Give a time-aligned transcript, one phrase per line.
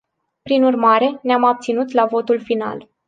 [0.41, 2.87] Prin urmare, ne-am abținut la votul final.